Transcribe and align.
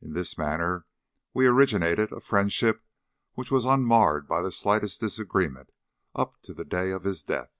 In 0.00 0.14
this 0.14 0.38
manner 0.38 0.86
we 1.34 1.46
originated 1.46 2.10
a 2.10 2.18
friendship 2.18 2.82
which 3.34 3.50
was 3.50 3.66
unmarred 3.66 4.26
by 4.26 4.40
the 4.40 4.50
slightest 4.50 5.00
disagreement 5.00 5.70
up 6.14 6.40
to 6.44 6.54
the 6.54 6.64
day 6.64 6.92
of 6.92 7.04
his 7.04 7.22
death. 7.22 7.52